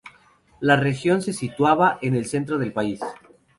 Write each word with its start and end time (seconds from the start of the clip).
La 0.61 0.77
región 0.77 1.21
se 1.21 1.31
situaba 1.31 1.99
en 2.01 2.15
el 2.15 2.25
centro 2.25 2.57
del 2.57 2.73
país. 2.73 3.01